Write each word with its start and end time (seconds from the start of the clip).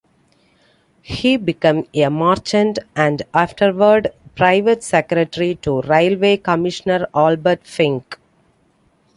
He 1.03 1.37
became 1.37 1.87
a 1.93 2.09
merchant, 2.09 2.79
and 2.95 3.21
afterward 3.35 4.11
private 4.35 4.81
secretary 4.83 5.53
to 5.61 5.81
Railway 5.83 6.37
Commissioner 6.37 7.05
Albert 7.13 7.67
Fink. 7.67 8.17